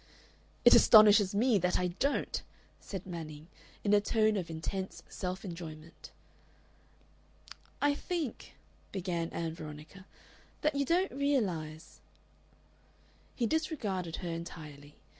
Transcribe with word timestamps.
"It 0.65 0.73
astonishes 0.73 1.35
me 1.35 1.59
that 1.59 1.77
I 1.77 1.89
don't," 1.89 2.41
said 2.79 3.05
Manning, 3.05 3.49
in 3.83 3.93
a 3.93 4.01
tone 4.01 4.35
of 4.35 4.49
intense 4.49 5.03
self 5.07 5.45
enjoyment. 5.45 6.09
"I 7.83 7.93
think," 7.93 8.55
began 8.91 9.29
Ann 9.29 9.53
Veronica, 9.53 10.07
"that 10.61 10.73
you 10.73 10.85
don't 10.85 11.11
realize" 11.11 12.01
He 13.35 13.45
disregarded 13.45 14.15
her 14.25 14.29
entirely. 14.29 14.95